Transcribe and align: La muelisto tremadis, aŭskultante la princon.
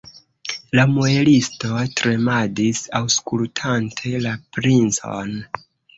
La 0.77 0.85
muelisto 0.93 1.83
tremadis, 2.01 2.81
aŭskultante 3.01 4.15
la 4.25 4.33
princon. 4.57 5.37